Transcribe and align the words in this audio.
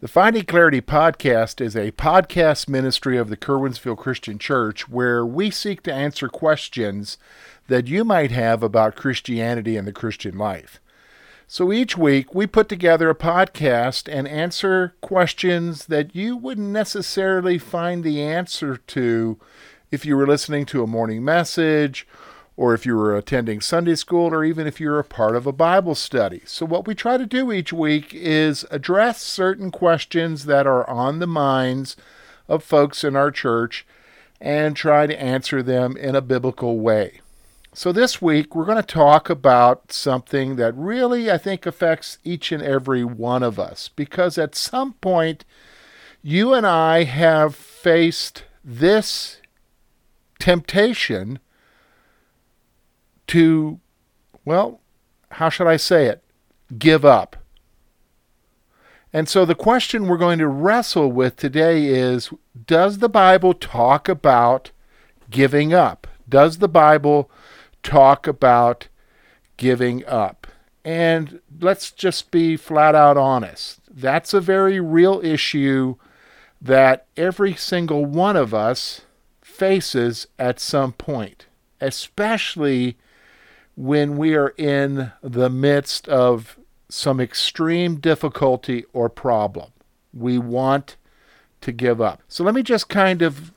The 0.00 0.06
Finding 0.06 0.44
Clarity 0.44 0.80
podcast 0.80 1.60
is 1.60 1.74
a 1.74 1.90
podcast 1.90 2.68
ministry 2.68 3.18
of 3.18 3.30
the 3.30 3.36
Curwensville 3.36 3.98
Christian 3.98 4.38
Church 4.38 4.88
where 4.88 5.26
we 5.26 5.50
seek 5.50 5.82
to 5.82 5.92
answer 5.92 6.28
questions 6.28 7.18
that 7.66 7.88
you 7.88 8.04
might 8.04 8.30
have 8.30 8.62
about 8.62 8.94
Christianity 8.94 9.76
and 9.76 9.88
the 9.88 9.92
Christian 9.92 10.38
life. 10.38 10.78
So 11.48 11.72
each 11.72 11.98
week 11.98 12.32
we 12.32 12.46
put 12.46 12.68
together 12.68 13.10
a 13.10 13.14
podcast 13.16 14.08
and 14.08 14.28
answer 14.28 14.94
questions 15.00 15.86
that 15.86 16.14
you 16.14 16.36
wouldn't 16.36 16.68
necessarily 16.68 17.58
find 17.58 18.04
the 18.04 18.22
answer 18.22 18.76
to 18.76 19.36
if 19.90 20.06
you 20.06 20.16
were 20.16 20.28
listening 20.28 20.64
to 20.66 20.84
a 20.84 20.86
morning 20.86 21.24
message 21.24 22.06
or 22.58 22.74
if 22.74 22.84
you 22.84 22.96
were 22.96 23.16
attending 23.16 23.60
Sunday 23.60 23.94
school, 23.94 24.34
or 24.34 24.44
even 24.44 24.66
if 24.66 24.80
you're 24.80 24.98
a 24.98 25.04
part 25.04 25.36
of 25.36 25.46
a 25.46 25.52
Bible 25.52 25.94
study. 25.94 26.42
So, 26.44 26.66
what 26.66 26.88
we 26.88 26.94
try 26.94 27.16
to 27.16 27.24
do 27.24 27.52
each 27.52 27.72
week 27.72 28.12
is 28.12 28.66
address 28.72 29.22
certain 29.22 29.70
questions 29.70 30.44
that 30.46 30.66
are 30.66 30.88
on 30.90 31.20
the 31.20 31.28
minds 31.28 31.96
of 32.48 32.64
folks 32.64 33.04
in 33.04 33.14
our 33.14 33.30
church 33.30 33.86
and 34.40 34.74
try 34.74 35.06
to 35.06 35.22
answer 35.22 35.62
them 35.62 35.96
in 35.96 36.16
a 36.16 36.20
biblical 36.20 36.80
way. 36.80 37.20
So, 37.74 37.92
this 37.92 38.20
week 38.20 38.56
we're 38.56 38.64
going 38.64 38.82
to 38.82 38.82
talk 38.82 39.30
about 39.30 39.92
something 39.92 40.56
that 40.56 40.74
really 40.74 41.30
I 41.30 41.38
think 41.38 41.64
affects 41.64 42.18
each 42.24 42.50
and 42.50 42.60
every 42.60 43.04
one 43.04 43.44
of 43.44 43.60
us 43.60 43.88
because 43.94 44.36
at 44.36 44.56
some 44.56 44.94
point 44.94 45.44
you 46.22 46.54
and 46.54 46.66
I 46.66 47.04
have 47.04 47.54
faced 47.54 48.42
this 48.64 49.40
temptation 50.40 51.38
to, 53.28 53.80
well, 54.44 54.80
how 55.32 55.48
should 55.48 55.66
I 55.66 55.76
say 55.76 56.06
it? 56.06 56.22
Give 56.78 57.04
up. 57.04 57.36
And 59.12 59.28
so 59.28 59.44
the 59.44 59.54
question 59.54 60.06
we're 60.06 60.18
going 60.18 60.38
to 60.38 60.48
wrestle 60.48 61.10
with 61.10 61.36
today 61.36 61.86
is 61.86 62.30
Does 62.66 62.98
the 62.98 63.08
Bible 63.08 63.54
talk 63.54 64.08
about 64.08 64.70
giving 65.30 65.72
up? 65.72 66.06
Does 66.28 66.58
the 66.58 66.68
Bible 66.68 67.30
talk 67.82 68.26
about 68.26 68.88
giving 69.56 70.04
up? 70.06 70.46
And 70.84 71.40
let's 71.60 71.90
just 71.90 72.30
be 72.30 72.56
flat 72.56 72.94
out 72.94 73.16
honest. 73.16 73.80
That's 73.90 74.34
a 74.34 74.40
very 74.40 74.78
real 74.80 75.20
issue 75.24 75.96
that 76.60 77.06
every 77.16 77.54
single 77.54 78.04
one 78.04 78.36
of 78.36 78.52
us 78.52 79.02
faces 79.40 80.26
at 80.38 80.60
some 80.60 80.92
point, 80.92 81.46
especially 81.80 82.96
when 83.78 84.16
we 84.16 84.34
are 84.34 84.48
in 84.58 85.12
the 85.22 85.48
midst 85.48 86.08
of 86.08 86.58
some 86.88 87.20
extreme 87.20 88.00
difficulty 88.00 88.84
or 88.92 89.08
problem. 89.08 89.70
We 90.12 90.36
want 90.36 90.96
to 91.60 91.70
give 91.70 92.00
up. 92.00 92.20
So 92.26 92.42
let 92.42 92.56
me 92.56 92.64
just 92.64 92.88
kind 92.88 93.22
of 93.22 93.52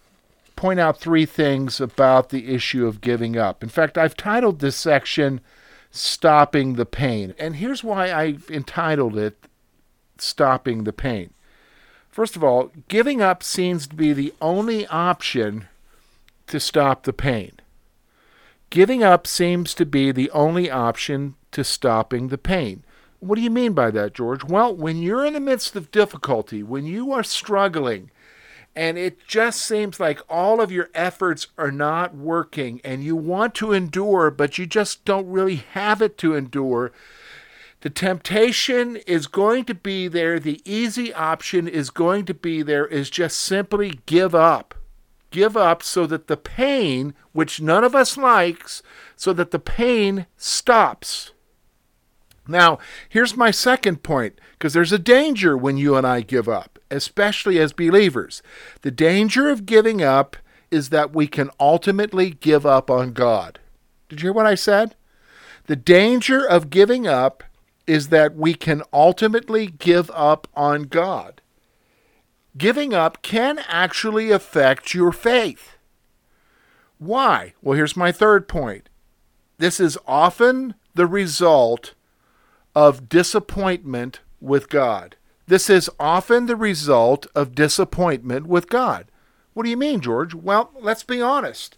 point 0.56 0.80
out 0.80 1.00
three 1.00 1.26
things 1.26 1.82
about 1.82 2.30
the 2.30 2.54
issue 2.54 2.86
of 2.86 3.02
giving 3.02 3.36
up. 3.36 3.64
In 3.64 3.70
fact, 3.70 3.98
I've 3.98 4.16
titled 4.16 4.60
this 4.60 4.76
section 4.76 5.42
Stopping 5.90 6.76
the 6.76 6.86
Pain. 6.86 7.34
And 7.40 7.56
here's 7.56 7.84
why 7.84 8.14
I've 8.14 8.48
entitled 8.52 9.18
it 9.18 9.44
Stopping 10.20 10.84
the 10.84 10.94
Pain. 10.94 11.34
First 12.10 12.36
of 12.36 12.44
all, 12.44 12.72
giving 12.90 13.24
up 13.24 13.42
seems 13.42 13.88
to 13.88 13.96
be 13.96 14.14
the 14.14 14.36
only 14.40 14.86
option 14.86 15.68
to 16.46 16.60
stop 16.60 17.06
the 17.06 17.14
pain. 17.14 17.54
Giving 18.72 19.04
up 19.04 19.28
seems 19.28 19.74
to 19.74 19.86
be 19.86 20.14
the 20.14 20.32
only 20.32 20.72
option 20.72 21.36
to 21.52 21.62
stopping 21.62 22.30
the 22.30 22.38
pain. 22.38 22.86
What 23.20 23.36
do 23.36 23.42
you 23.42 23.50
mean 23.50 23.74
by 23.74 23.92
that, 23.92 24.14
George? 24.14 24.46
Well, 24.46 24.74
when 24.74 25.02
you're 25.02 25.26
in 25.26 25.34
the 25.34 25.42
midst 25.42 25.76
of 25.76 25.92
difficulty, 25.92 26.64
when 26.64 26.86
you 26.86 27.12
are 27.12 27.22
struggling, 27.22 28.12
and 28.74 28.98
it 28.98 29.28
just 29.28 29.62
seems 29.62 30.00
like 30.00 30.22
all 30.30 30.62
of 30.62 30.72
your 30.72 30.90
efforts 30.96 31.48
are 31.58 31.70
not 31.70 32.16
working, 32.16 32.80
and 32.86 33.04
you 33.04 33.14
want 33.14 33.54
to 33.56 33.74
endure, 33.74 34.32
but 34.32 34.58
you 34.58 34.66
just 34.66 35.04
don't 35.04 35.30
really 35.30 35.58
have 35.58 36.02
it 36.02 36.18
to 36.20 36.34
endure, 36.34 36.94
the 37.82 37.90
temptation 37.90 38.96
is 39.06 39.28
going 39.28 39.66
to 39.66 39.76
be 39.76 40.08
there. 40.08 40.40
The 40.40 40.62
easy 40.64 41.14
option 41.14 41.68
is 41.68 41.90
going 41.90 42.24
to 42.24 42.34
be 42.34 42.62
there, 42.62 42.88
is 42.88 43.10
just 43.10 43.38
simply 43.38 44.00
give 44.06 44.34
up 44.34 44.76
give 45.32 45.58
up 45.58 45.82
so 45.82 46.06
that 46.06 46.28
the 46.28 46.38
pain, 46.38 47.14
which 47.32 47.62
none 47.62 47.84
of 47.84 47.96
us 47.96 48.18
likes, 48.18 48.84
so 49.16 49.34
that 49.34 49.52
the 49.52 49.60
pain 49.60 50.28
stops. 50.38 51.32
Now, 52.48 52.80
here's 53.08 53.38
my 53.38 53.52
second 53.52 54.04
point, 54.04 54.40
because 54.54 54.74
there's 54.74 54.92
a 54.92 55.00
danger 55.00 55.58
when 55.58 55.78
you 55.78 55.96
and 55.96 56.06
I 56.06 56.22
give 56.22 56.50
up, 56.50 56.80
especially 56.90 57.60
as 57.60 57.74
believers. 57.74 58.44
The 58.82 58.92
danger 58.92 59.50
of 59.50 59.66
giving 59.66 60.02
up 60.02 60.36
is 60.70 60.90
that 60.90 61.14
we 61.14 61.28
can 61.28 61.50
ultimately 61.60 62.32
give 62.32 62.66
up 62.66 62.90
on 62.90 63.14
God. 63.14 63.60
Did 64.10 64.22
you 64.22 64.28
hear 64.28 64.34
what 64.34 64.46
I 64.46 64.56
said? 64.56 64.96
The 65.68 65.76
danger 65.76 66.46
of 66.46 66.70
giving 66.70 67.08
up 67.08 67.44
is 67.88 68.10
that 68.10 68.36
we 68.36 68.54
can 68.54 68.82
ultimately 68.92 69.68
give 69.68 70.10
up 70.12 70.48
on 70.56 70.84
God 70.84 71.42
giving 72.58 72.94
up 72.94 73.22
can 73.22 73.60
actually 73.68 74.32
affect 74.32 74.94
your 74.94 75.12
faith. 75.12 75.78
Why? 76.98 77.54
Well, 77.62 77.76
here's 77.76 77.98
my 77.98 78.12
third 78.12 78.48
point. 78.48 78.90
This 79.58 79.80
is 79.80 79.98
often 80.08 80.76
the 80.94 81.08
result 81.08 81.94
of 82.76 83.10
disappointment 83.10 84.20
with 84.40 84.70
God. 84.70 85.16
This 85.48 85.70
is 85.70 85.90
often 86.00 86.46
the 86.46 86.56
result 86.56 87.28
of 87.36 87.56
disappointment 87.56 88.48
with 88.48 88.70
God. 88.70 89.08
What 89.54 89.64
do 89.64 89.70
you 89.70 89.78
mean, 89.78 90.00
George? 90.02 90.34
Well, 90.34 90.72
let's 90.80 91.04
be 91.04 91.22
honest. 91.22 91.78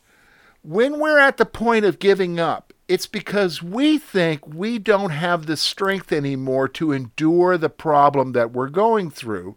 When 0.61 0.99
we're 0.99 1.19
at 1.19 1.37
the 1.37 1.45
point 1.45 1.83
of 1.83 1.99
giving 1.99 2.39
up, 2.39 2.71
it's 2.87 3.07
because 3.07 3.63
we 3.63 3.97
think 3.97 4.47
we 4.47 4.77
don't 4.77 5.09
have 5.09 5.45
the 5.45 5.57
strength 5.57 6.11
anymore 6.11 6.67
to 6.69 6.91
endure 6.91 7.57
the 7.57 7.69
problem 7.69 8.33
that 8.33 8.51
we're 8.51 8.69
going 8.69 9.09
through. 9.09 9.55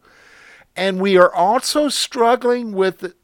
And 0.77 1.01
we 1.01 1.17
are 1.17 1.35
also 1.35 1.89
struggling 1.89 2.73
with 2.73 3.15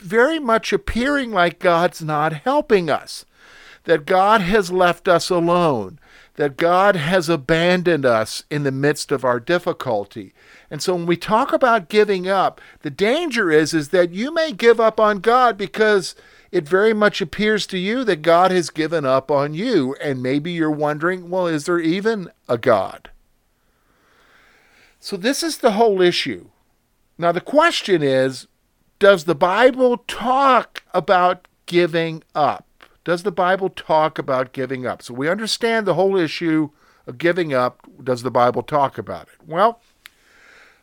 very 0.00 0.38
much 0.38 0.72
appearing 0.72 1.32
like 1.32 1.58
God's 1.58 2.02
not 2.02 2.32
helping 2.32 2.90
us, 2.90 3.24
that 3.84 4.06
God 4.06 4.42
has 4.42 4.70
left 4.70 5.08
us 5.08 5.30
alone, 5.30 5.98
that 6.34 6.56
God 6.56 6.96
has 6.96 7.28
abandoned 7.28 8.04
us 8.04 8.44
in 8.50 8.64
the 8.64 8.72
midst 8.72 9.12
of 9.12 9.24
our 9.24 9.40
difficulty. 9.40 10.34
And 10.70 10.82
so 10.82 10.94
when 10.94 11.06
we 11.06 11.16
talk 11.16 11.52
about 11.52 11.88
giving 11.88 12.28
up, 12.28 12.60
the 12.82 12.90
danger 12.90 13.50
is 13.50 13.72
is 13.72 13.90
that 13.90 14.10
you 14.10 14.32
may 14.32 14.52
give 14.52 14.80
up 14.80 14.98
on 14.98 15.20
God 15.20 15.56
because 15.56 16.14
it 16.50 16.68
very 16.68 16.92
much 16.92 17.20
appears 17.20 17.66
to 17.68 17.78
you 17.78 18.04
that 18.04 18.22
God 18.22 18.50
has 18.50 18.70
given 18.70 19.04
up 19.04 19.30
on 19.30 19.54
you 19.54 19.96
and 20.00 20.22
maybe 20.22 20.52
you're 20.52 20.70
wondering, 20.70 21.30
well, 21.30 21.46
is 21.46 21.64
there 21.66 21.80
even 21.80 22.30
a 22.48 22.58
God? 22.58 23.10
So 25.00 25.16
this 25.16 25.42
is 25.42 25.58
the 25.58 25.72
whole 25.72 26.00
issue. 26.00 26.48
Now, 27.16 27.32
the 27.32 27.40
question 27.40 28.02
is 28.02 28.48
Does 28.98 29.24
the 29.24 29.34
Bible 29.34 29.98
talk 30.08 30.82
about 30.92 31.46
giving 31.66 32.22
up? 32.34 32.66
Does 33.04 33.22
the 33.22 33.32
Bible 33.32 33.68
talk 33.68 34.18
about 34.18 34.52
giving 34.52 34.86
up? 34.86 35.02
So 35.02 35.14
we 35.14 35.28
understand 35.28 35.86
the 35.86 35.94
whole 35.94 36.16
issue 36.16 36.70
of 37.06 37.18
giving 37.18 37.52
up. 37.52 37.86
Does 38.02 38.22
the 38.22 38.30
Bible 38.30 38.62
talk 38.62 38.98
about 38.98 39.28
it? 39.28 39.46
Well, 39.46 39.80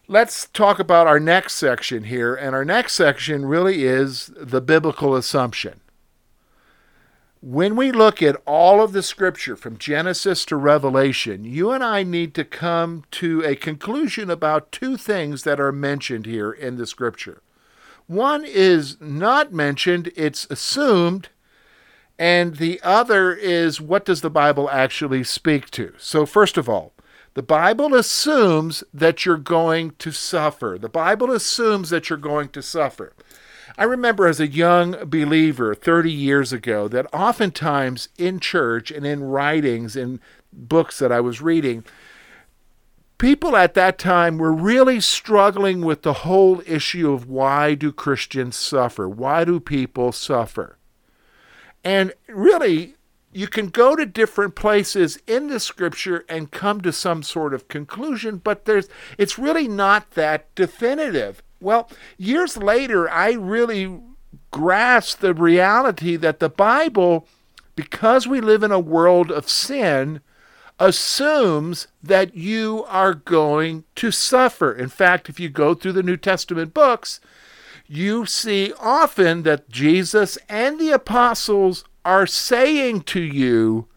let's 0.08 0.48
talk 0.48 0.80
about 0.80 1.08
our 1.08 1.20
next 1.20 1.56
section 1.56 2.04
here. 2.04 2.36
And 2.36 2.56
our 2.56 2.64
next 2.64 2.94
section 2.94 3.46
really 3.46 3.84
is 3.86 4.32
the 4.38 4.62
biblical 4.62 5.16
assumption 5.16 5.81
when 7.42 7.76
we 7.76 7.92
look 7.92 8.22
at 8.22 8.40
all 8.46 8.84
of 8.84 8.94
the 8.94 9.02
scripture 9.02 9.56
from 9.56 9.78
Genesis 9.78 10.46
to 10.46 10.56
Revelation, 10.56 11.44
you 11.44 11.72
and 11.72 11.84
I 11.84 12.04
need 12.04 12.36
to 12.36 12.46
come 12.46 13.04
to 13.12 13.44
a 13.44 13.56
conclusion 13.56 14.30
about 14.30 14.72
two 14.72 14.96
things 14.96 15.44
that 15.44 15.60
are 15.60 15.72
mentioned 15.72 16.28
here 16.28 16.52
in 16.52 16.78
the 16.78 16.86
scripture. 16.86 17.42
One 18.06 18.46
is 18.46 18.98
not 19.02 19.52
mentioned, 19.52 20.12
it's 20.16 20.46
assumed, 20.52 21.30
and 22.20 22.58
the 22.58 22.80
other 22.84 23.34
is 23.34 23.82
what 23.82 24.06
does 24.06 24.22
the 24.22 24.30
Bible 24.30 24.70
actually 24.70 25.24
speak 25.24 25.72
to? 25.72 25.94
So, 25.98 26.28
first 26.28 26.58
of 26.58 26.70
all, 26.70 26.94
The 27.34 27.44
Bible 27.44 27.96
assumes 27.96 28.84
that 28.94 29.26
you're 29.26 29.38
going 29.38 29.92
to 30.00 30.12
suffer. 30.12 30.78
The 30.80 30.90
Bible 30.90 31.32
assumes 31.32 31.90
that 31.90 32.10
you're 32.10 32.18
going 32.18 32.50
to 32.50 32.62
suffer. 32.62 33.14
I 33.78 33.84
remember 33.84 34.28
as 34.28 34.40
a 34.40 34.48
young 34.48 34.92
believer 35.06 35.74
30 35.74 36.12
years 36.12 36.52
ago 36.54 36.88
that 36.88 37.14
oftentimes 37.14 38.10
in 38.18 38.40
church 38.40 38.92
and 38.92 39.06
in 39.06 39.24
writings, 39.24 39.96
in 39.96 40.20
books 40.52 41.00
that 41.00 41.12
I 41.12 41.22
was 41.22 41.42
reading, 41.42 41.84
people 43.18 43.56
at 43.56 43.74
that 43.76 43.98
time 43.98 44.38
were 44.38 44.52
really 44.52 45.00
struggling 45.00 45.82
with 45.86 46.02
the 46.02 46.14
whole 46.14 46.62
issue 46.66 47.12
of 47.12 47.30
why 47.30 47.76
do 47.76 47.92
Christians 47.92 48.56
suffer? 48.56 49.08
Why 49.08 49.46
do 49.46 49.60
people 49.60 50.12
suffer? 50.12 50.78
And 51.84 52.14
really, 52.28 52.96
you 53.32 53.48
can 53.48 53.70
go 53.70 53.96
to 53.96 54.06
different 54.06 54.56
places 54.56 55.20
in 55.26 55.48
the 55.48 55.60
scripture 55.60 56.26
and 56.28 56.52
come 56.52 56.82
to 56.82 56.92
some 56.92 57.24
sort 57.24 57.54
of 57.54 57.68
conclusion, 57.68 58.38
but 58.38 58.66
there's 58.66 58.90
it's 59.18 59.40
really 59.40 59.68
not 59.68 60.12
that 60.12 60.54
definitive. 60.56 61.42
Well, 61.62 61.90
years 62.18 62.58
later, 62.58 63.10
I 63.10 63.34
really 63.34 64.02
grasped 64.50 65.22
the 65.22 65.34
reality 65.34 66.16
that 66.18 66.40
the 66.40 66.50
Bible, 66.50 67.28
because 67.76 68.28
we 68.28 68.42
live 68.42 68.64
in 68.64 68.72
a 68.72 68.80
world 68.80 69.32
of 69.32 69.48
sin, 69.48 70.22
assumes 70.80 71.88
that 72.02 72.36
you 72.36 72.84
are 72.88 73.14
going 73.14 73.84
to 73.96 74.10
suffer. 74.10 74.74
In 74.74 74.90
fact, 74.90 75.30
if 75.30 75.40
you 75.40 75.48
go 75.48 75.76
through 75.76 75.94
the 75.94 76.04
New 76.04 76.18
Testament 76.18 76.74
books, 76.74 77.20
you 77.88 78.26
see 78.26 78.74
often 78.80 79.44
that 79.44 79.70
Jesus 79.70 80.38
and 80.50 80.80
the 80.80 80.90
apostles 80.90 81.86
are 82.04 82.26
saying 82.26 83.02
to 83.02 83.22
you, 83.22 83.88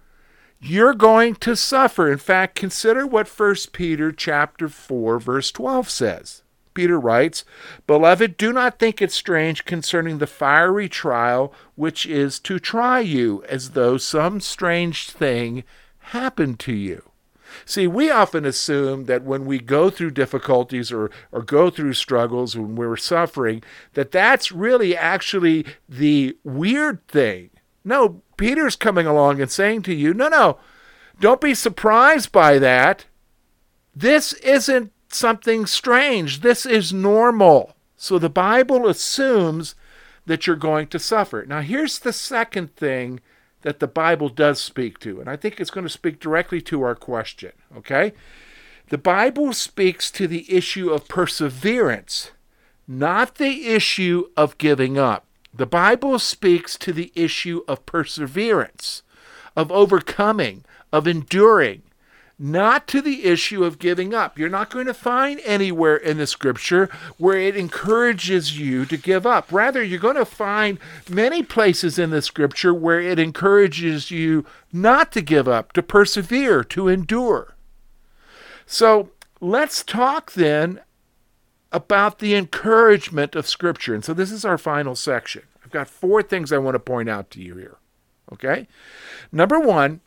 you're 0.60 0.94
going 0.94 1.34
to 1.36 1.56
suffer. 1.56 2.10
In 2.12 2.18
fact, 2.18 2.54
consider 2.54 3.06
what 3.06 3.28
1 3.28 3.54
Peter 3.72 4.12
chapter 4.12 4.68
4 4.68 5.18
verse 5.18 5.50
12 5.50 5.88
says. 5.88 6.43
Peter 6.74 6.98
writes, 6.98 7.44
Beloved, 7.86 8.36
do 8.36 8.52
not 8.52 8.78
think 8.78 9.00
it 9.00 9.12
strange 9.12 9.64
concerning 9.64 10.18
the 10.18 10.26
fiery 10.26 10.88
trial 10.88 11.52
which 11.76 12.04
is 12.04 12.38
to 12.40 12.58
try 12.58 13.00
you, 13.00 13.44
as 13.48 13.70
though 13.70 13.96
some 13.96 14.40
strange 14.40 15.10
thing 15.10 15.64
happened 15.98 16.58
to 16.60 16.74
you. 16.74 17.10
See, 17.64 17.86
we 17.86 18.10
often 18.10 18.44
assume 18.44 19.04
that 19.04 19.22
when 19.22 19.46
we 19.46 19.60
go 19.60 19.88
through 19.88 20.10
difficulties 20.10 20.90
or, 20.90 21.10
or 21.30 21.42
go 21.42 21.70
through 21.70 21.94
struggles, 21.94 22.56
when 22.56 22.74
we're 22.74 22.96
suffering, 22.96 23.62
that 23.92 24.10
that's 24.10 24.50
really 24.50 24.96
actually 24.96 25.64
the 25.88 26.36
weird 26.42 27.06
thing 27.06 27.50
no, 27.84 28.22
Peter's 28.36 28.76
coming 28.76 29.06
along 29.06 29.40
and 29.40 29.50
saying 29.50 29.82
to 29.82 29.94
you, 29.94 30.14
no, 30.14 30.28
no, 30.28 30.58
don't 31.20 31.40
be 31.40 31.54
surprised 31.54 32.32
by 32.32 32.58
that. 32.58 33.04
This 33.94 34.32
isn't 34.34 34.90
something 35.14 35.66
strange. 35.66 36.40
This 36.40 36.66
is 36.66 36.92
normal. 36.92 37.74
So 37.96 38.18
the 38.18 38.28
Bible 38.28 38.88
assumes 38.88 39.74
that 40.26 40.46
you're 40.46 40.56
going 40.56 40.88
to 40.88 40.98
suffer. 40.98 41.44
Now, 41.46 41.60
here's 41.60 41.98
the 41.98 42.12
second 42.12 42.74
thing 42.76 43.20
that 43.62 43.80
the 43.80 43.86
Bible 43.86 44.28
does 44.28 44.60
speak 44.60 44.98
to, 45.00 45.20
and 45.20 45.28
I 45.28 45.36
think 45.36 45.58
it's 45.58 45.70
going 45.70 45.86
to 45.86 45.92
speak 45.92 46.20
directly 46.20 46.60
to 46.62 46.82
our 46.82 46.94
question, 46.94 47.52
okay? 47.74 48.12
The 48.90 48.98
Bible 48.98 49.54
speaks 49.54 50.10
to 50.10 50.26
the 50.26 50.52
issue 50.52 50.90
of 50.90 51.08
perseverance, 51.08 52.32
not 52.86 53.36
the 53.36 53.68
issue 53.68 54.26
of 54.36 54.58
giving 54.58 54.98
up. 54.98 55.24
The 55.54 55.64
Bible 55.64 56.18
speaks 56.18 56.76
to 56.78 56.92
the 56.92 57.10
issue 57.14 57.62
of 57.66 57.86
perseverance, 57.86 59.02
of 59.56 59.72
overcoming, 59.72 60.64
of 60.92 61.06
enduring, 61.06 61.83
not 62.38 62.88
to 62.88 63.00
the 63.00 63.24
issue 63.24 63.64
of 63.64 63.78
giving 63.78 64.12
up. 64.12 64.38
You're 64.38 64.48
not 64.48 64.70
going 64.70 64.86
to 64.86 64.94
find 64.94 65.40
anywhere 65.44 65.96
in 65.96 66.18
the 66.18 66.26
scripture 66.26 66.88
where 67.16 67.38
it 67.38 67.56
encourages 67.56 68.58
you 68.58 68.84
to 68.86 68.96
give 68.96 69.26
up. 69.26 69.52
Rather, 69.52 69.82
you're 69.82 69.98
going 70.00 70.16
to 70.16 70.24
find 70.24 70.78
many 71.08 71.42
places 71.42 71.98
in 71.98 72.10
the 72.10 72.22
scripture 72.22 72.74
where 72.74 73.00
it 73.00 73.18
encourages 73.18 74.10
you 74.10 74.44
not 74.72 75.12
to 75.12 75.22
give 75.22 75.46
up, 75.46 75.72
to 75.72 75.82
persevere, 75.82 76.64
to 76.64 76.88
endure. 76.88 77.54
So 78.66 79.10
let's 79.40 79.84
talk 79.84 80.32
then 80.32 80.80
about 81.72 82.20
the 82.20 82.34
encouragement 82.34 83.34
of 83.34 83.48
Scripture. 83.48 83.94
And 83.94 84.04
so 84.04 84.14
this 84.14 84.30
is 84.30 84.44
our 84.44 84.58
final 84.58 84.94
section. 84.94 85.42
I've 85.64 85.70
got 85.70 85.88
four 85.88 86.22
things 86.22 86.52
I 86.52 86.58
want 86.58 86.76
to 86.76 86.78
point 86.78 87.08
out 87.08 87.30
to 87.30 87.42
you 87.42 87.56
here. 87.56 87.76
Okay? 88.32 88.68
Number 89.32 89.58
one, 89.58 90.00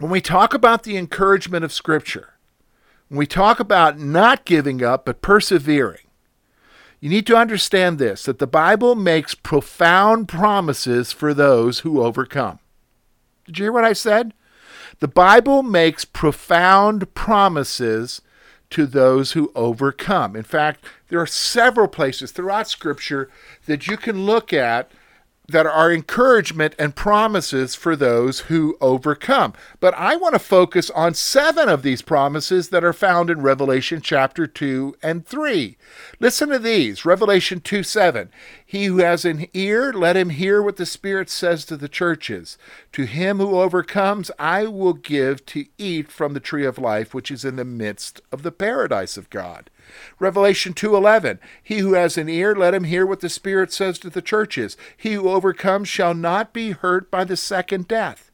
when 0.00 0.10
we 0.10 0.22
talk 0.22 0.54
about 0.54 0.82
the 0.82 0.96
encouragement 0.96 1.62
of 1.62 1.72
Scripture, 1.72 2.34
when 3.08 3.18
we 3.18 3.26
talk 3.26 3.60
about 3.60 3.98
not 3.98 4.46
giving 4.46 4.82
up 4.82 5.04
but 5.04 5.20
persevering, 5.20 6.06
you 7.00 7.10
need 7.10 7.26
to 7.26 7.36
understand 7.36 7.98
this 7.98 8.22
that 8.22 8.38
the 8.38 8.46
Bible 8.46 8.94
makes 8.94 9.34
profound 9.34 10.26
promises 10.26 11.12
for 11.12 11.34
those 11.34 11.80
who 11.80 12.02
overcome. 12.02 12.60
Did 13.44 13.58
you 13.58 13.64
hear 13.66 13.72
what 13.72 13.84
I 13.84 13.92
said? 13.92 14.32
The 15.00 15.08
Bible 15.08 15.62
makes 15.62 16.06
profound 16.06 17.12
promises 17.12 18.22
to 18.70 18.86
those 18.86 19.32
who 19.32 19.52
overcome. 19.54 20.34
In 20.34 20.44
fact, 20.44 20.84
there 21.08 21.20
are 21.20 21.26
several 21.26 21.88
places 21.88 22.32
throughout 22.32 22.68
Scripture 22.68 23.28
that 23.66 23.86
you 23.86 23.98
can 23.98 24.24
look 24.24 24.52
at 24.52 24.90
that 25.50 25.66
are 25.66 25.92
encouragement 25.92 26.74
and 26.78 26.94
promises 26.94 27.74
for 27.74 27.96
those 27.96 28.40
who 28.40 28.76
overcome. 28.80 29.52
But 29.80 29.94
I 29.94 30.16
want 30.16 30.34
to 30.34 30.38
focus 30.38 30.90
on 30.90 31.14
seven 31.14 31.68
of 31.68 31.82
these 31.82 32.02
promises 32.02 32.68
that 32.68 32.84
are 32.84 32.92
found 32.92 33.30
in 33.30 33.42
Revelation 33.42 34.00
chapter 34.00 34.46
2 34.46 34.96
and 35.02 35.26
3. 35.26 35.76
Listen 36.18 36.48
to 36.50 36.58
these 36.58 37.04
Revelation 37.04 37.60
2 37.60 37.82
7. 37.82 38.30
He 38.70 38.84
who 38.84 38.98
has 38.98 39.24
an 39.24 39.48
ear, 39.52 39.92
let 39.92 40.16
him 40.16 40.30
hear 40.30 40.62
what 40.62 40.76
the 40.76 40.86
Spirit 40.86 41.28
says 41.28 41.64
to 41.64 41.76
the 41.76 41.88
churches. 41.88 42.56
To 42.92 43.02
him 43.02 43.38
who 43.38 43.58
overcomes, 43.58 44.30
I 44.38 44.66
will 44.66 44.92
give 44.92 45.44
to 45.46 45.66
eat 45.76 46.12
from 46.12 46.34
the 46.34 46.38
tree 46.38 46.64
of 46.64 46.78
life, 46.78 47.12
which 47.12 47.32
is 47.32 47.44
in 47.44 47.56
the 47.56 47.64
midst 47.64 48.20
of 48.30 48.44
the 48.44 48.52
paradise 48.52 49.16
of 49.16 49.28
God. 49.28 49.70
Revelation 50.20 50.72
2:11 50.72 51.40
He 51.60 51.78
who 51.78 51.94
has 51.94 52.16
an 52.16 52.28
ear 52.28 52.54
let 52.54 52.72
him 52.72 52.84
hear 52.84 53.04
what 53.04 53.18
the 53.18 53.28
Spirit 53.28 53.72
says 53.72 53.98
to 53.98 54.08
the 54.08 54.22
churches 54.22 54.76
he 54.96 55.14
who 55.14 55.28
overcomes 55.28 55.88
shall 55.88 56.14
not 56.14 56.52
be 56.52 56.70
hurt 56.70 57.10
by 57.10 57.24
the 57.24 57.36
second 57.36 57.88
death 57.88 58.30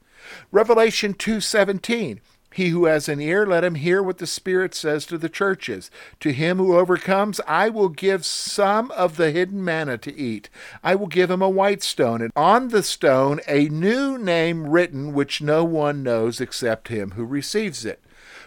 Revelation 0.52 1.14
2:17 1.14 2.20
he 2.56 2.70
who 2.70 2.86
has 2.86 3.06
an 3.06 3.20
ear, 3.20 3.46
let 3.46 3.64
him 3.64 3.74
hear 3.74 4.02
what 4.02 4.16
the 4.16 4.26
Spirit 4.26 4.74
says 4.74 5.04
to 5.06 5.18
the 5.18 5.28
churches. 5.28 5.90
To 6.20 6.32
him 6.32 6.56
who 6.56 6.74
overcomes, 6.74 7.38
I 7.46 7.68
will 7.68 7.90
give 7.90 8.24
some 8.24 8.90
of 8.92 9.18
the 9.18 9.30
hidden 9.30 9.62
manna 9.62 9.98
to 9.98 10.16
eat. 10.16 10.48
I 10.82 10.94
will 10.94 11.06
give 11.06 11.30
him 11.30 11.42
a 11.42 11.50
white 11.50 11.82
stone, 11.82 12.22
and 12.22 12.32
on 12.34 12.68
the 12.68 12.82
stone 12.82 13.40
a 13.46 13.68
new 13.68 14.16
name 14.16 14.68
written, 14.68 15.12
which 15.12 15.42
no 15.42 15.64
one 15.64 16.02
knows 16.02 16.40
except 16.40 16.88
him 16.88 17.10
who 17.10 17.26
receives 17.26 17.84
it. 17.84 18.02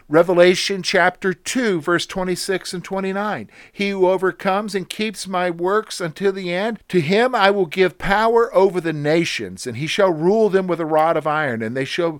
Revelation 0.07 0.81
chapter 0.81 1.31
2, 1.31 1.79
verse 1.79 2.07
26 2.07 2.73
and 2.73 2.83
29. 2.83 3.47
He 3.71 3.91
who 3.91 4.07
overcomes 4.07 4.73
and 4.73 4.89
keeps 4.89 5.27
my 5.27 5.51
works 5.51 6.01
until 6.01 6.31
the 6.31 6.51
end, 6.51 6.79
to 6.87 6.99
him 6.99 7.35
I 7.35 7.51
will 7.51 7.67
give 7.67 7.99
power 7.99 8.51
over 8.55 8.81
the 8.81 8.91
nations, 8.91 9.67
and 9.67 9.77
he 9.77 9.85
shall 9.85 10.11
rule 10.11 10.49
them 10.49 10.65
with 10.65 10.79
a 10.79 10.85
rod 10.85 11.15
of 11.15 11.27
iron, 11.27 11.61
and 11.61 11.77
they 11.77 11.85
shall 11.85 12.19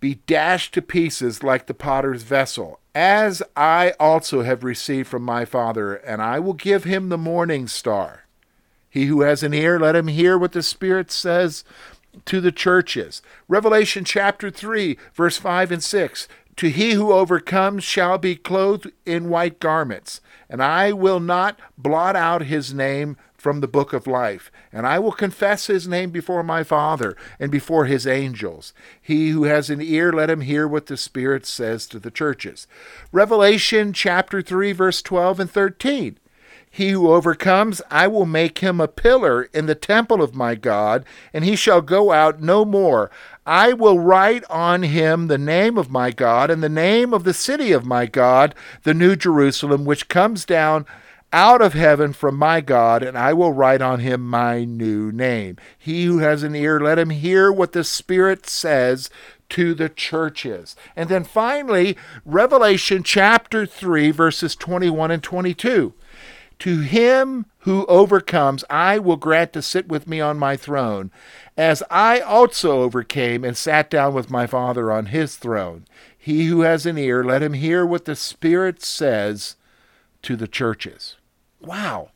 be 0.00 0.16
dashed 0.26 0.74
to 0.74 0.82
pieces 0.82 1.42
like 1.42 1.66
the 1.66 1.74
potter's 1.74 2.22
vessel, 2.22 2.80
as 2.94 3.42
I 3.56 3.94
also 3.98 4.42
have 4.42 4.64
received 4.64 5.08
from 5.08 5.22
my 5.22 5.44
Father, 5.44 5.94
and 5.94 6.22
I 6.22 6.38
will 6.38 6.54
give 6.54 6.84
him 6.84 7.08
the 7.08 7.18
morning 7.18 7.66
star. 7.66 8.24
He 8.88 9.06
who 9.06 9.22
has 9.22 9.42
an 9.42 9.52
ear, 9.52 9.78
let 9.78 9.96
him 9.96 10.08
hear 10.08 10.38
what 10.38 10.52
the 10.52 10.62
Spirit 10.62 11.10
says 11.10 11.64
to 12.24 12.40
the 12.40 12.52
churches. 12.52 13.20
Revelation 13.48 14.04
chapter 14.04 14.50
3, 14.50 14.96
verse 15.14 15.36
5 15.36 15.72
and 15.72 15.82
6. 15.82 16.28
To 16.56 16.68
he 16.68 16.92
who 16.92 17.12
overcomes 17.12 17.84
shall 17.84 18.16
be 18.16 18.34
clothed 18.34 18.90
in 19.04 19.28
white 19.28 19.60
garments, 19.60 20.22
and 20.48 20.62
I 20.62 20.92
will 20.92 21.20
not 21.20 21.60
blot 21.76 22.16
out 22.16 22.42
his 22.42 22.72
name 22.72 23.18
from 23.46 23.60
the 23.60 23.68
book 23.68 23.92
of 23.92 24.08
life, 24.08 24.50
and 24.72 24.84
I 24.84 24.98
will 24.98 25.12
confess 25.12 25.68
his 25.68 25.86
name 25.86 26.10
before 26.10 26.42
my 26.42 26.64
Father 26.64 27.16
and 27.38 27.48
before 27.48 27.84
his 27.84 28.04
angels. 28.04 28.74
He 29.00 29.28
who 29.28 29.44
has 29.44 29.70
an 29.70 29.80
ear, 29.80 30.12
let 30.12 30.30
him 30.30 30.40
hear 30.40 30.66
what 30.66 30.86
the 30.86 30.96
Spirit 30.96 31.46
says 31.46 31.86
to 31.86 32.00
the 32.00 32.10
churches. 32.10 32.66
Revelation 33.12 33.92
chapter 33.92 34.42
3, 34.42 34.72
verse 34.72 35.00
12 35.00 35.38
and 35.38 35.48
13. 35.48 36.18
He 36.68 36.90
who 36.90 37.08
overcomes, 37.12 37.80
I 37.88 38.08
will 38.08 38.26
make 38.26 38.58
him 38.58 38.80
a 38.80 38.88
pillar 38.88 39.44
in 39.54 39.66
the 39.66 39.76
temple 39.76 40.20
of 40.20 40.34
my 40.34 40.56
God, 40.56 41.04
and 41.32 41.44
he 41.44 41.54
shall 41.54 41.82
go 41.82 42.10
out 42.10 42.42
no 42.42 42.64
more. 42.64 43.12
I 43.46 43.74
will 43.74 44.00
write 44.00 44.42
on 44.50 44.82
him 44.82 45.28
the 45.28 45.38
name 45.38 45.78
of 45.78 45.88
my 45.88 46.10
God 46.10 46.50
and 46.50 46.64
the 46.64 46.68
name 46.68 47.14
of 47.14 47.22
the 47.22 47.32
city 47.32 47.70
of 47.70 47.86
my 47.86 48.06
God, 48.06 48.56
the 48.82 48.92
New 48.92 49.14
Jerusalem, 49.14 49.84
which 49.84 50.08
comes 50.08 50.44
down 50.44 50.84
out 51.36 51.60
of 51.60 51.74
heaven 51.74 52.14
from 52.14 52.34
my 52.34 52.62
God, 52.62 53.02
and 53.02 53.16
I 53.16 53.34
will 53.34 53.52
write 53.52 53.82
on 53.82 54.00
him 54.00 54.26
my 54.26 54.64
new 54.64 55.12
name. 55.12 55.58
He 55.78 56.06
who 56.06 56.20
has 56.20 56.42
an 56.42 56.56
ear, 56.56 56.80
let 56.80 56.98
him 56.98 57.10
hear 57.10 57.52
what 57.52 57.72
the 57.72 57.84
Spirit 57.84 58.46
says 58.48 59.10
to 59.50 59.74
the 59.74 59.90
churches. 59.90 60.76
And 60.96 61.10
then 61.10 61.24
finally, 61.24 61.94
Revelation 62.24 63.02
chapter 63.02 63.66
3, 63.66 64.12
verses 64.12 64.56
21 64.56 65.10
and 65.10 65.22
22. 65.22 65.92
To 66.60 66.80
him 66.80 67.44
who 67.58 67.84
overcomes, 67.84 68.64
I 68.70 68.98
will 68.98 69.16
grant 69.16 69.52
to 69.52 69.60
sit 69.60 69.88
with 69.88 70.08
me 70.08 70.22
on 70.22 70.38
my 70.38 70.56
throne, 70.56 71.10
as 71.54 71.82
I 71.90 72.20
also 72.20 72.80
overcame 72.80 73.44
and 73.44 73.58
sat 73.58 73.90
down 73.90 74.14
with 74.14 74.30
my 74.30 74.46
Father 74.46 74.90
on 74.90 75.06
his 75.06 75.36
throne. 75.36 75.84
He 76.16 76.46
who 76.46 76.62
has 76.62 76.86
an 76.86 76.96
ear, 76.96 77.22
let 77.22 77.42
him 77.42 77.52
hear 77.52 77.84
what 77.84 78.06
the 78.06 78.16
Spirit 78.16 78.82
says 78.82 79.56
to 80.22 80.34
the 80.34 80.48
churches. 80.48 81.15
Wow. 81.66 82.10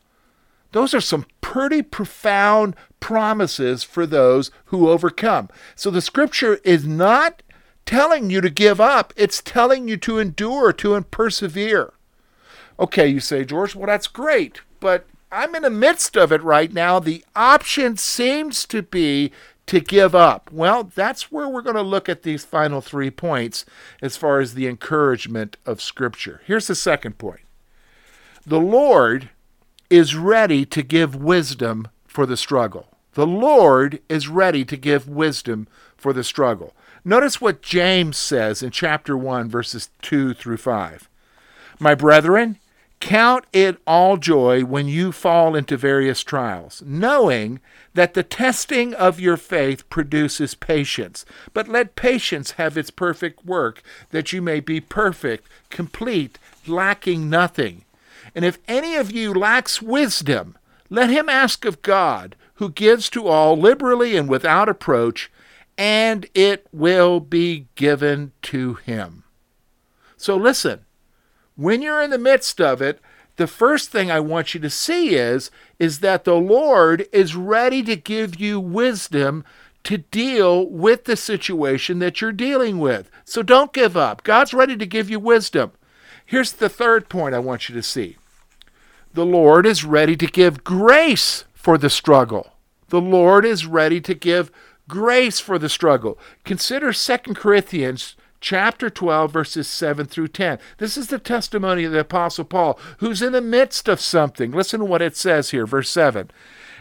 Those 0.73 0.95
are 0.95 1.01
some 1.01 1.27
pretty 1.41 1.83
profound 1.83 2.77
promises 3.01 3.83
for 3.83 4.07
those 4.07 4.51
who 4.67 4.89
overcome. 4.89 5.49
So 5.75 5.91
the 5.91 6.01
scripture 6.01 6.61
is 6.65 6.87
not 6.87 7.43
telling 7.85 8.31
you 8.31 8.41
to 8.41 8.51
give 8.51 8.81
up, 8.81 9.13
it's 9.17 9.43
telling 9.43 9.89
you 9.89 9.97
to 9.97 10.19
endure, 10.19 10.73
to 10.75 11.01
persevere. 11.03 11.93
Okay, 12.79 13.09
you 13.09 13.21
say, 13.21 13.45
George, 13.45 13.75
well, 13.75 13.89
that's 13.89 14.07
great, 14.07 14.61
but 14.79 15.07
I'm 15.33 15.55
in 15.55 15.63
the 15.63 15.71
midst 15.71 16.17
of 16.17 16.33
it 16.33 16.43
right 16.43 16.73
now. 16.73 16.99
The 16.99 17.25
option 17.35 17.97
seems 17.97 18.65
to 18.67 18.83
be 18.83 19.33
to 19.67 19.81
give 19.81 20.15
up. 20.15 20.51
Well, 20.53 20.85
that's 20.95 21.31
where 21.31 21.49
we're 21.49 21.63
going 21.63 21.77
to 21.77 21.83
look 21.83 22.09
at 22.09 22.23
these 22.23 22.45
final 22.45 22.81
three 22.81 23.11
points 23.11 23.65
as 24.01 24.17
far 24.17 24.41
as 24.41 24.55
the 24.55 24.67
encouragement 24.67 25.57
of 25.67 25.83
Scripture. 25.83 26.41
Here's 26.45 26.67
the 26.67 26.75
second 26.75 27.19
point 27.19 27.41
the 28.47 28.61
Lord 28.61 29.31
is 29.91 30.15
ready 30.15 30.65
to 30.65 30.83
give 30.83 31.17
wisdom 31.17 31.89
for 32.07 32.25
the 32.25 32.37
struggle. 32.37 32.87
The 33.15 33.27
Lord 33.27 34.01
is 34.09 34.29
ready 34.29 34.65
to 34.65 34.77
give 34.77 35.09
wisdom 35.09 35.67
for 35.97 36.13
the 36.13 36.25
struggle. 36.25 36.75
Notice 37.05 37.41
what 37.41 37.61
James 37.61 38.17
says 38.17 38.63
in 38.63 38.71
chapter 38.71 39.17
1, 39.17 39.49
verses 39.49 39.91
2 40.03 40.35
through 40.35 40.59
5. 40.59 41.09
My 41.81 41.95
brethren, 41.95 42.59
count 43.01 43.47
it 43.53 43.79
all 43.87 44.17
joy 44.17 44.65
when 44.65 44.87
you 44.87 45.11
fall 45.11 45.57
into 45.57 45.77
various 45.77 46.23
trials, 46.23 46.83
knowing 46.87 47.59
that 47.95 48.15
the 48.15 48.23
testing 48.23 48.95
of 48.95 49.19
your 49.19 49.37
faith 49.37 49.89
produces 49.91 50.55
patience. 50.55 51.25
But 51.53 51.67
let 51.67 51.97
patience 51.97 52.53
have 52.53 52.77
its 52.77 52.91
perfect 52.91 53.45
work, 53.45 53.83
that 54.11 54.33
you 54.33 54.41
may 54.41 54.61
be 54.61 54.81
perfect, 54.81 55.49
complete, 55.71 56.39
lacking 56.67 57.29
nothing. 57.29 57.85
And 58.35 58.45
if 58.45 58.59
any 58.69 58.97
of 58.97 59.11
you 59.11 59.33
lacks 59.33 59.83
wisdom, 59.83 60.57
let 60.89 61.11
him 61.11 61.29
ask 61.29 61.65
of 61.65 61.83
God, 61.83 62.37
who 62.55 62.71
gives 62.71 63.09
to 63.11 63.27
all 63.27 63.57
liberally 63.57 64.17
and 64.17 64.29
without 64.29 64.69
approach, 64.69 65.31
and 65.79 66.27
it 66.35 66.67
will 66.73 67.21
be 67.21 67.67
given 67.75 68.33
to 68.43 68.75
him. 68.75 69.25
So 70.17 70.37
listen, 70.37 70.85
when 71.57 71.81
you're 71.81 72.03
in 72.03 72.11
the 72.11 72.19
midst 72.19 72.61
of 72.61 72.83
it, 72.83 73.01
the 73.37 73.47
first 73.47 73.91
thing 73.91 74.11
I 74.11 74.21
want 74.21 74.53
you 74.53 74.61
to 74.61 74.69
see 74.69 75.15
is 75.15 75.51
is 75.79 76.01
that 76.01 76.25
the 76.25 76.35
Lord 76.35 77.07
is 77.11 77.35
ready 77.35 77.83
to 77.85 77.97
give 77.97 78.39
you 78.39 78.61
wisdom 78.61 79.45
to 79.85 79.97
deal 79.97 80.69
with 80.69 81.05
the 81.05 81.17
situation 81.17 82.01
that 82.01 82.21
you're 82.21 82.33
dealing 82.33 82.79
with. 82.79 83.11
So 83.25 83.43
don't 83.43 83.73
give 83.73 83.97
up. 83.97 84.23
God's 84.23 84.53
ready 84.53 84.77
to 84.77 84.85
give 84.85 85.09
you 85.09 85.19
wisdom. 85.19 85.73
Here's 86.27 86.53
the 86.53 86.69
third 86.69 87.09
point 87.09 87.35
I 87.35 87.39
want 87.39 87.69
you 87.69 87.75
to 87.75 87.83
see 87.83 88.17
the 89.13 89.27
Lord 89.27 89.67
is 89.67 89.85
ready 89.85 90.17
to 90.17 90.27
give 90.27 90.65
grace 90.65 91.45
for 91.53 91.77
the 91.77 91.91
struggle. 91.91 92.53
The 92.89 93.01
Lord 93.01 93.45
is 93.45 93.67
ready 93.67 94.01
to 94.01 94.15
give 94.15 94.51
grace 94.89 95.41
for 95.41 95.59
the 95.59 95.69
struggle. 95.69 96.19
Consider 96.45 96.93
2 96.93 97.17
Corinthians 97.35 98.17
chapter 98.41 98.89
12 98.89 99.33
verses 99.33 99.69
7 99.69 100.07
through 100.07 100.29
10. 100.29 100.59
This 100.79 100.97
is 100.97 101.09
the 101.09 101.19
testimony 101.19 101.85
of 101.85 101.93
the 101.93 102.01
apostle 102.01 102.45
Paul 102.45 102.79
who's 102.99 103.23
in 103.23 103.33
the 103.33 103.41
midst 103.41 103.89
of 103.89 104.01
something. 104.01 104.51
Listen 104.51 104.81
to 104.81 104.87
what 104.87 105.03
it 105.03 105.17
says 105.17 105.51
here 105.51 105.67
verse 105.67 105.91
7 105.91 106.31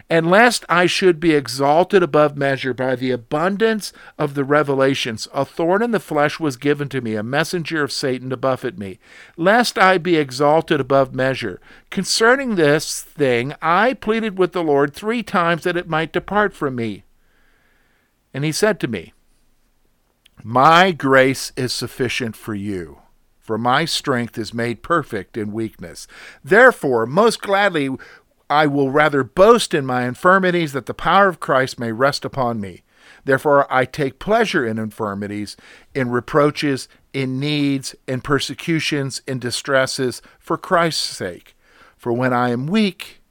and 0.09 0.29
lest 0.29 0.65
I 0.67 0.87
should 0.87 1.19
be 1.19 1.35
exalted 1.35 2.01
above 2.01 2.35
measure 2.35 2.73
by 2.73 2.95
the 2.95 3.11
abundance 3.11 3.93
of 4.17 4.33
the 4.33 4.43
revelations, 4.43 5.27
a 5.31 5.45
thorn 5.45 5.83
in 5.83 5.91
the 5.91 5.99
flesh 5.99 6.39
was 6.39 6.57
given 6.57 6.89
to 6.89 7.01
me, 7.01 7.13
a 7.13 7.21
messenger 7.21 7.83
of 7.83 7.91
Satan 7.91 8.31
to 8.31 8.37
buffet 8.37 8.79
me, 8.79 8.97
lest 9.37 9.77
I 9.77 9.99
be 9.99 10.15
exalted 10.15 10.79
above 10.79 11.13
measure. 11.13 11.61
Concerning 11.91 12.55
this 12.55 13.03
thing, 13.03 13.53
I 13.61 13.93
pleaded 13.93 14.39
with 14.39 14.53
the 14.53 14.63
Lord 14.63 14.95
three 14.95 15.21
times 15.21 15.63
that 15.63 15.77
it 15.77 15.87
might 15.87 16.11
depart 16.11 16.55
from 16.55 16.75
me. 16.75 17.03
And 18.33 18.43
he 18.43 18.51
said 18.51 18.79
to 18.79 18.87
me, 18.87 19.13
My 20.43 20.91
grace 20.91 21.51
is 21.55 21.71
sufficient 21.71 22.35
for 22.35 22.55
you 22.55 22.99
for 23.49 23.57
my 23.57 23.83
strength 23.83 24.37
is 24.37 24.53
made 24.53 24.83
perfect 24.83 25.35
in 25.35 25.51
weakness. 25.51 26.05
Therefore, 26.43 27.07
most 27.07 27.41
gladly 27.41 27.89
I 28.49 28.65
will 28.67 28.89
rather 28.89 29.23
boast 29.23 29.73
in 29.73 29.85
my 29.85 30.05
infirmities 30.05 30.73
that 30.73 30.87
the 30.87 30.93
power 30.93 31.27
of 31.27 31.39
Christ 31.39 31.79
may 31.79 31.91
rest 31.91 32.25
upon 32.25 32.59
me. 32.59 32.83
Therefore, 33.25 33.71
I 33.71 33.85
take 33.85 34.19
pleasure 34.19 34.65
in 34.65 34.79
infirmities, 34.79 35.55
in 35.93 36.09
reproaches, 36.09 36.87
in 37.13 37.39
needs, 37.39 37.95
in 38.07 38.21
persecutions, 38.21 39.21
in 39.27 39.39
distresses, 39.39 40.21
for 40.39 40.57
Christ's 40.57 41.15
sake. 41.15 41.55
For 41.97 42.13
when 42.13 42.33
I 42.33 42.49
am 42.49 42.65
weak, 42.65 43.21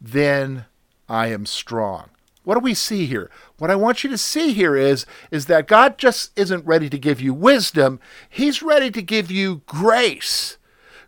then 0.00 0.66
I 1.08 1.28
am 1.28 1.46
strong. 1.46 2.10
What 2.44 2.54
do 2.54 2.60
we 2.60 2.74
see 2.74 3.06
here? 3.06 3.30
What 3.58 3.70
I 3.70 3.76
want 3.76 4.02
you 4.02 4.10
to 4.10 4.18
see 4.18 4.52
here 4.52 4.76
is, 4.76 5.04
is 5.30 5.46
that 5.46 5.68
God 5.68 5.98
just 5.98 6.36
isn't 6.38 6.66
ready 6.66 6.88
to 6.88 6.98
give 6.98 7.20
you 7.20 7.34
wisdom, 7.34 8.00
He's 8.28 8.62
ready 8.62 8.90
to 8.90 9.02
give 9.02 9.30
you 9.30 9.62
grace. 9.66 10.58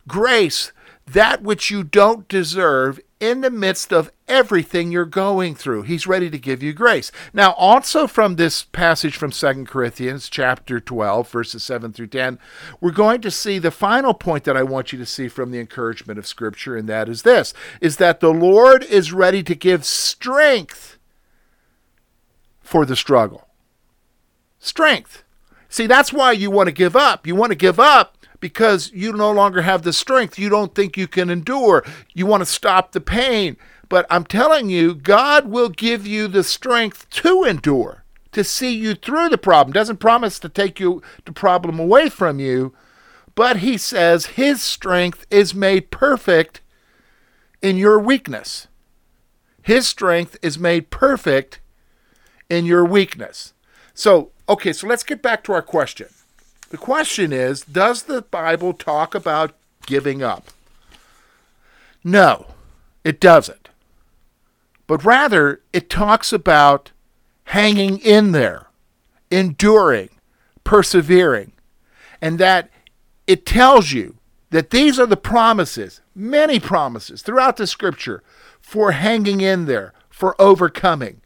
Grace, 0.06 0.72
that 1.06 1.42
which 1.42 1.70
you 1.70 1.84
don't 1.84 2.28
deserve 2.28 3.00
in 3.22 3.40
the 3.40 3.50
midst 3.50 3.92
of 3.92 4.10
everything 4.26 4.90
you're 4.90 5.04
going 5.04 5.54
through. 5.54 5.82
He's 5.82 6.08
ready 6.08 6.28
to 6.28 6.38
give 6.40 6.60
you 6.60 6.72
grace. 6.72 7.12
Now, 7.32 7.52
also 7.52 8.08
from 8.08 8.34
this 8.34 8.64
passage 8.64 9.16
from 9.16 9.30
Second 9.30 9.68
Corinthians 9.68 10.28
chapter 10.28 10.80
12, 10.80 11.30
verses 11.30 11.62
7 11.62 11.92
through 11.92 12.08
10, 12.08 12.40
we're 12.80 12.90
going 12.90 13.20
to 13.20 13.30
see 13.30 13.60
the 13.60 13.70
final 13.70 14.12
point 14.12 14.42
that 14.42 14.56
I 14.56 14.64
want 14.64 14.92
you 14.92 14.98
to 14.98 15.06
see 15.06 15.28
from 15.28 15.52
the 15.52 15.60
encouragement 15.60 16.18
of 16.18 16.26
Scripture, 16.26 16.76
and 16.76 16.88
that 16.88 17.08
is 17.08 17.22
this 17.22 17.54
is 17.80 17.98
that 17.98 18.18
the 18.18 18.32
Lord 18.32 18.82
is 18.82 19.12
ready 19.12 19.44
to 19.44 19.54
give 19.54 19.84
strength 19.84 20.98
for 22.60 22.84
the 22.84 22.96
struggle. 22.96 23.46
Strength. 24.58 25.22
See, 25.68 25.86
that's 25.86 26.12
why 26.12 26.32
you 26.32 26.50
want 26.50 26.66
to 26.66 26.72
give 26.72 26.96
up. 26.96 27.24
You 27.24 27.36
want 27.36 27.52
to 27.52 27.56
give 27.56 27.78
up 27.78 28.18
because 28.42 28.90
you 28.92 29.12
no 29.12 29.30
longer 29.30 29.62
have 29.62 29.82
the 29.82 29.92
strength. 29.92 30.38
You 30.38 30.50
don't 30.50 30.74
think 30.74 30.96
you 30.98 31.06
can 31.06 31.30
endure. 31.30 31.84
You 32.12 32.26
want 32.26 32.42
to 32.42 32.46
stop 32.46 32.90
the 32.90 33.00
pain. 33.00 33.56
But 33.88 34.04
I'm 34.10 34.24
telling 34.24 34.68
you, 34.68 34.94
God 34.94 35.46
will 35.46 35.68
give 35.68 36.06
you 36.06 36.26
the 36.26 36.42
strength 36.42 37.08
to 37.10 37.44
endure, 37.44 38.04
to 38.32 38.42
see 38.42 38.74
you 38.74 38.94
through 38.94 39.28
the 39.28 39.38
problem. 39.38 39.72
Doesn't 39.72 39.98
promise 39.98 40.40
to 40.40 40.48
take 40.48 40.80
you 40.80 41.00
the 41.24 41.32
problem 41.32 41.78
away 41.78 42.08
from 42.08 42.40
you, 42.40 42.74
but 43.36 43.58
he 43.58 43.78
says 43.78 44.26
his 44.26 44.60
strength 44.60 45.24
is 45.30 45.54
made 45.54 45.92
perfect 45.92 46.60
in 47.62 47.76
your 47.76 47.98
weakness. 47.98 48.66
His 49.62 49.86
strength 49.86 50.36
is 50.42 50.58
made 50.58 50.90
perfect 50.90 51.60
in 52.50 52.66
your 52.66 52.84
weakness. 52.84 53.54
So, 53.94 54.32
okay, 54.48 54.72
so 54.72 54.88
let's 54.88 55.04
get 55.04 55.22
back 55.22 55.44
to 55.44 55.52
our 55.52 55.62
question. 55.62 56.08
The 56.72 56.78
question 56.78 57.34
is 57.34 57.60
Does 57.60 58.04
the 58.04 58.22
Bible 58.22 58.72
talk 58.72 59.14
about 59.14 59.54
giving 59.84 60.22
up? 60.22 60.48
No, 62.02 62.46
it 63.04 63.20
doesn't. 63.20 63.68
But 64.86 65.04
rather, 65.04 65.60
it 65.74 65.90
talks 65.90 66.32
about 66.32 66.90
hanging 67.44 67.98
in 67.98 68.32
there, 68.32 68.68
enduring, 69.30 70.08
persevering, 70.64 71.52
and 72.22 72.38
that 72.38 72.70
it 73.26 73.44
tells 73.44 73.92
you 73.92 74.16
that 74.48 74.70
these 74.70 74.98
are 74.98 75.06
the 75.06 75.14
promises, 75.14 76.00
many 76.14 76.58
promises 76.58 77.20
throughout 77.20 77.58
the 77.58 77.66
scripture 77.66 78.22
for 78.62 78.92
hanging 78.92 79.42
in 79.42 79.66
there, 79.66 79.92
for 80.08 80.40
overcoming. 80.40 81.20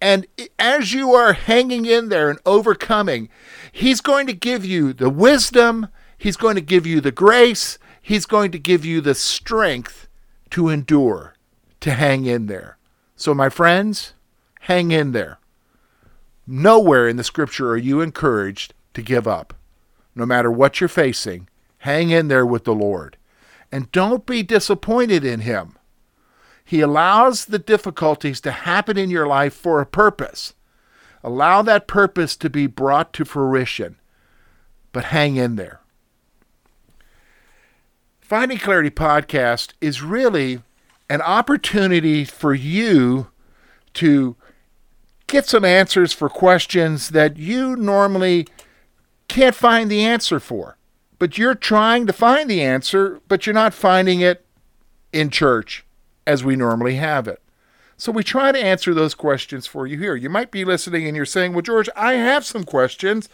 And 0.00 0.26
as 0.58 0.92
you 0.92 1.12
are 1.12 1.32
hanging 1.32 1.86
in 1.86 2.08
there 2.08 2.28
and 2.28 2.38
overcoming, 2.44 3.28
He's 3.72 4.00
going 4.00 4.26
to 4.26 4.32
give 4.32 4.64
you 4.64 4.92
the 4.92 5.10
wisdom, 5.10 5.88
He's 6.18 6.36
going 6.36 6.54
to 6.54 6.60
give 6.60 6.86
you 6.86 7.00
the 7.00 7.12
grace, 7.12 7.78
He's 8.00 8.26
going 8.26 8.52
to 8.52 8.58
give 8.58 8.84
you 8.84 9.00
the 9.00 9.14
strength 9.14 10.08
to 10.50 10.68
endure, 10.68 11.34
to 11.80 11.92
hang 11.92 12.26
in 12.26 12.46
there. 12.46 12.78
So, 13.16 13.34
my 13.34 13.48
friends, 13.48 14.12
hang 14.60 14.90
in 14.90 15.12
there. 15.12 15.38
Nowhere 16.46 17.08
in 17.08 17.16
the 17.16 17.24
scripture 17.24 17.70
are 17.70 17.76
you 17.76 18.00
encouraged 18.00 18.74
to 18.94 19.02
give 19.02 19.26
up. 19.26 19.54
No 20.14 20.24
matter 20.24 20.50
what 20.50 20.80
you're 20.80 20.88
facing, 20.88 21.48
hang 21.78 22.10
in 22.10 22.28
there 22.28 22.46
with 22.46 22.64
the 22.64 22.74
Lord. 22.74 23.16
And 23.72 23.90
don't 23.90 24.24
be 24.24 24.42
disappointed 24.42 25.24
in 25.24 25.40
Him. 25.40 25.76
He 26.66 26.80
allows 26.80 27.44
the 27.44 27.60
difficulties 27.60 28.40
to 28.40 28.50
happen 28.50 28.98
in 28.98 29.08
your 29.08 29.28
life 29.28 29.54
for 29.54 29.80
a 29.80 29.86
purpose. 29.86 30.52
Allow 31.22 31.62
that 31.62 31.86
purpose 31.86 32.34
to 32.38 32.50
be 32.50 32.66
brought 32.66 33.12
to 33.12 33.24
fruition, 33.24 33.96
but 34.90 35.04
hang 35.04 35.36
in 35.36 35.54
there. 35.54 35.80
Finding 38.20 38.58
Clarity 38.58 38.90
podcast 38.90 39.74
is 39.80 40.02
really 40.02 40.60
an 41.08 41.22
opportunity 41.22 42.24
for 42.24 42.52
you 42.52 43.28
to 43.94 44.34
get 45.28 45.46
some 45.46 45.64
answers 45.64 46.12
for 46.12 46.28
questions 46.28 47.10
that 47.10 47.36
you 47.36 47.76
normally 47.76 48.48
can't 49.28 49.54
find 49.54 49.88
the 49.88 50.04
answer 50.04 50.40
for. 50.40 50.76
But 51.20 51.38
you're 51.38 51.54
trying 51.54 52.08
to 52.08 52.12
find 52.12 52.50
the 52.50 52.60
answer, 52.60 53.20
but 53.28 53.46
you're 53.46 53.54
not 53.54 53.72
finding 53.72 54.20
it 54.20 54.44
in 55.12 55.30
church 55.30 55.85
as 56.26 56.44
we 56.44 56.56
normally 56.56 56.96
have 56.96 57.28
it. 57.28 57.40
So 57.96 58.12
we 58.12 58.22
try 58.22 58.52
to 58.52 58.62
answer 58.62 58.92
those 58.92 59.14
questions 59.14 59.66
for 59.66 59.86
you 59.86 59.98
here. 59.98 60.16
You 60.16 60.28
might 60.28 60.50
be 60.50 60.64
listening 60.64 61.06
and 61.06 61.16
you're 61.16 61.24
saying, 61.24 61.52
Well, 61.52 61.62
George, 61.62 61.88
I 61.96 62.14
have 62.14 62.44
some 62.44 62.64
questions. 62.64 63.28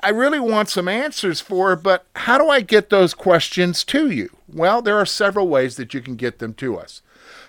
I 0.00 0.10
really 0.10 0.38
want 0.38 0.68
some 0.68 0.86
answers 0.86 1.40
for, 1.40 1.74
but 1.74 2.06
how 2.14 2.38
do 2.38 2.48
I 2.48 2.60
get 2.60 2.88
those 2.88 3.14
questions 3.14 3.82
to 3.84 4.10
you? 4.10 4.30
Well, 4.46 4.80
there 4.80 4.96
are 4.96 5.06
several 5.06 5.48
ways 5.48 5.76
that 5.76 5.92
you 5.92 6.00
can 6.00 6.14
get 6.14 6.38
them 6.38 6.54
to 6.54 6.78
us. 6.78 7.02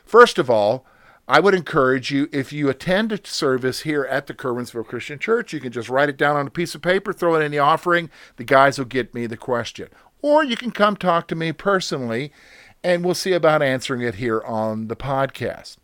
First 0.03 0.39
of 0.39 0.49
all, 0.49 0.85
I 1.27 1.39
would 1.39 1.53
encourage 1.53 2.09
you, 2.09 2.27
if 2.31 2.51
you 2.51 2.67
attend 2.69 3.11
a 3.11 3.19
service 3.23 3.81
here 3.81 4.03
at 4.05 4.25
the 4.25 4.33
Curwensville 4.33 4.87
Christian 4.87 5.19
Church, 5.19 5.53
you 5.53 5.59
can 5.59 5.71
just 5.71 5.89
write 5.89 6.09
it 6.09 6.17
down 6.17 6.35
on 6.35 6.47
a 6.47 6.51
piece 6.51 6.73
of 6.73 6.81
paper, 6.81 7.13
throw 7.13 7.35
it 7.35 7.43
in 7.43 7.51
the 7.51 7.59
offering. 7.59 8.09
The 8.37 8.43
guys 8.43 8.79
will 8.79 8.85
get 8.85 9.13
me 9.13 9.27
the 9.27 9.37
question. 9.37 9.89
Or 10.23 10.43
you 10.43 10.57
can 10.57 10.71
come 10.71 10.97
talk 10.97 11.27
to 11.27 11.35
me 11.35 11.51
personally, 11.51 12.31
and 12.83 13.03
we'll 13.03 13.15
see 13.15 13.33
about 13.33 13.61
answering 13.61 14.01
it 14.01 14.15
here 14.15 14.41
on 14.41 14.87
the 14.87 14.95
podcast. 14.95 15.77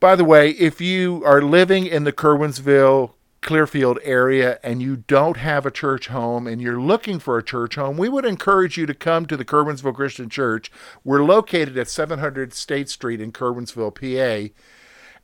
By 0.00 0.16
the 0.16 0.24
way, 0.24 0.50
if 0.50 0.80
you 0.80 1.22
are 1.24 1.40
living 1.40 1.86
in 1.86 2.04
the 2.04 2.12
Curwensville, 2.12 3.12
Clearfield 3.40 3.98
area 4.04 4.58
and 4.62 4.80
you 4.80 4.96
don't 4.96 5.36
have 5.36 5.66
a 5.66 5.70
church 5.70 6.08
home 6.08 6.46
and 6.46 6.62
you're 6.62 6.80
looking 6.80 7.18
for 7.18 7.36
a 7.36 7.42
church 7.42 7.74
home, 7.74 7.96
we 7.96 8.08
would 8.08 8.24
encourage 8.24 8.76
you 8.76 8.86
to 8.86 8.94
come 8.94 9.26
to 9.26 9.36
the 9.36 9.44
Curwensville 9.44 9.94
Christian 9.94 10.28
Church. 10.28 10.70
We're 11.04 11.24
located 11.24 11.76
at 11.76 11.88
700 11.88 12.54
State 12.54 12.88
Street 12.88 13.20
in 13.20 13.32
Curwensville, 13.32 13.94
PA, 13.94 14.54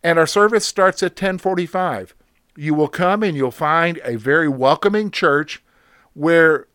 and 0.02 0.18
our 0.18 0.26
service 0.26 0.66
starts 0.66 1.02
at 1.02 1.12
1045. 1.12 2.14
You 2.56 2.74
will 2.74 2.88
come 2.88 3.22
and 3.22 3.36
you'll 3.36 3.52
find 3.52 4.00
a 4.02 4.16
very 4.16 4.48
welcoming 4.48 5.12
church 5.12 5.62
where 6.14 6.66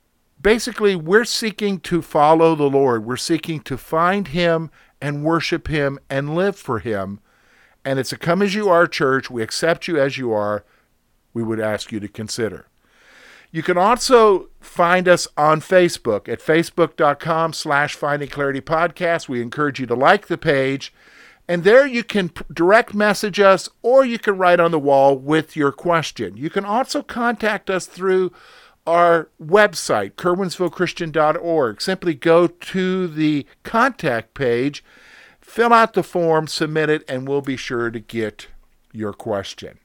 basically 0.44 0.96
we're 0.96 1.26
seeking 1.26 1.80
to 1.80 2.02
follow 2.02 2.54
the 2.54 2.70
Lord. 2.70 3.06
We're 3.06 3.18
seeking 3.18 3.62
to 3.62 3.78
find 3.78 4.28
Him 4.28 4.70
and 5.02 5.24
worship 5.24 5.68
Him 5.68 5.98
and 6.10 6.36
live 6.36 6.56
for 6.56 6.80
Him. 6.80 7.20
And 7.84 7.98
it's 7.98 8.14
a 8.14 8.18
come 8.18 8.42
as 8.42 8.54
you 8.54 8.70
are 8.70 8.86
church. 8.86 9.32
We 9.32 9.42
accept 9.42 9.88
you 9.88 10.00
as 10.00 10.18
you 10.18 10.32
are 10.32 10.64
we 11.34 11.44
would 11.44 11.60
ask 11.60 11.92
you 11.92 12.00
to 12.00 12.08
consider. 12.08 12.68
You 13.52 13.62
can 13.62 13.78
also 13.78 14.50
find 14.60 15.08
us 15.08 15.28
on 15.38 15.62
Facebook 15.62 16.28
at 16.28 16.40
facebook.com 16.40 17.54
slash 17.54 17.96
finding 17.96 18.30
clarity 18.30 18.62
podcast. 18.62 19.30
We 19.30 19.42
encourage 19.42 19.80
you 19.80 19.86
to 19.88 19.96
like 19.96 20.28
the 20.28 20.38
page. 20.38 20.94
And 21.48 21.64
there 21.64 21.86
you 21.86 22.04
can 22.04 22.32
direct 22.52 22.94
message 22.94 23.40
us 23.40 23.70
or 23.82 24.06
you 24.06 24.18
can 24.18 24.38
write 24.38 24.60
on 24.60 24.72
the 24.72 24.80
wall 24.80 25.18
with 25.18 25.56
your 25.56 25.72
question. 25.72 26.38
You 26.38 26.50
can 26.50 26.66
also 26.66 27.04
contact 27.04 27.70
us 27.70 27.86
through 27.86 28.32
our 28.86 29.30
website, 29.42 30.14
curwensvillechristian.org. 30.14 31.82
Simply 31.82 32.14
go 32.14 32.48
to 32.48 33.08
the 33.08 33.46
contact 33.64 34.34
page, 34.34 34.84
fill 35.42 35.74
out 35.74 35.94
the 35.94 36.04
form, 36.04 36.48
submit 36.48 36.90
it, 36.90 37.04
and 37.08 37.28
we'll 37.28 37.42
be 37.42 37.58
sure 37.58 37.90
to 37.90 38.00
get 38.00 38.48
your 38.92 39.14
question. 39.14 39.80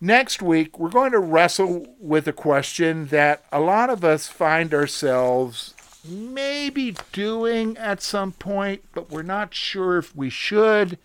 Next 0.00 0.40
week, 0.40 0.78
we're 0.78 0.90
going 0.90 1.12
to 1.12 1.18
wrestle 1.18 1.86
with 1.98 2.28
a 2.28 2.32
question 2.32 3.06
that 3.06 3.44
a 3.50 3.58
lot 3.58 3.90
of 3.90 4.04
us 4.04 4.28
find 4.28 4.72
ourselves 4.72 5.74
maybe 6.08 6.94
doing 7.12 7.76
at 7.76 8.00
some 8.00 8.32
point, 8.32 8.84
but 8.94 9.10
we're 9.10 9.22
not 9.22 9.52
sure 9.54 9.98
if 9.98 10.14
we 10.14 10.30
should. 10.30 10.98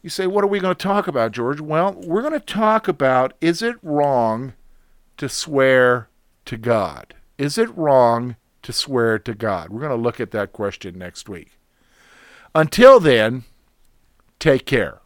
You 0.00 0.10
say, 0.10 0.28
What 0.28 0.44
are 0.44 0.48
we 0.48 0.60
going 0.60 0.76
to 0.76 0.80
talk 0.80 1.08
about, 1.08 1.32
George? 1.32 1.60
Well, 1.60 1.94
we're 2.06 2.20
going 2.20 2.34
to 2.34 2.40
talk 2.40 2.86
about 2.86 3.34
is 3.40 3.62
it 3.62 3.76
wrong 3.82 4.52
to 5.16 5.28
swear 5.28 6.08
to 6.44 6.56
God? 6.56 7.14
Is 7.38 7.58
it 7.58 7.76
wrong 7.76 8.36
to 8.62 8.72
swear 8.72 9.18
to 9.18 9.34
God? 9.34 9.70
We're 9.70 9.80
going 9.80 9.90
to 9.90 9.96
look 9.96 10.20
at 10.20 10.30
that 10.32 10.52
question 10.52 10.98
next 10.98 11.28
week. 11.28 11.58
Until 12.54 13.00
then, 13.00 13.44
take 14.38 14.66
care. 14.66 15.00